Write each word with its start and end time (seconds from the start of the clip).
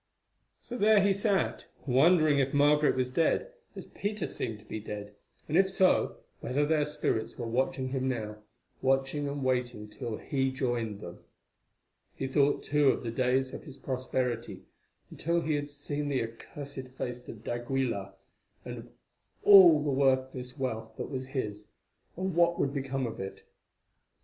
So 0.59 0.79
there 0.79 0.99
he 0.99 1.13
sat, 1.13 1.67
wondering 1.85 2.39
if 2.39 2.55
Margaret 2.55 2.95
was 2.95 3.11
dead, 3.11 3.51
as 3.75 3.85
Peter 3.85 4.25
seemed 4.25 4.57
to 4.57 4.65
be 4.65 4.79
dead, 4.79 5.13
and 5.47 5.55
if 5.55 5.69
so, 5.69 6.15
whether 6.39 6.65
their 6.65 6.85
spirits 6.85 7.37
were 7.37 7.45
watching 7.45 7.89
him 7.89 8.07
now, 8.09 8.37
watching 8.81 9.27
and 9.27 9.43
waiting 9.43 9.87
till 9.87 10.17
he 10.17 10.51
joined 10.51 11.01
them. 11.01 11.19
He 12.15 12.27
thought, 12.27 12.63
too, 12.63 12.87
of 12.89 13.03
the 13.03 13.11
days 13.11 13.53
of 13.53 13.61
his 13.63 13.77
prosperity 13.77 14.63
until 15.11 15.41
he 15.41 15.53
had 15.53 15.69
seen 15.69 16.09
the 16.09 16.23
accursed 16.23 16.87
face 16.97 17.29
of 17.29 17.43
d'Aguilar, 17.43 18.15
and 18.65 18.79
of 18.79 18.87
all 19.43 19.83
the 19.83 19.91
worthless 19.91 20.57
wealth 20.57 20.95
that 20.97 21.11
was 21.11 21.27
his, 21.27 21.65
and 22.17 22.33
what 22.33 22.57
would 22.59 22.73
become 22.73 23.05
of 23.05 23.19
it. 23.19 23.43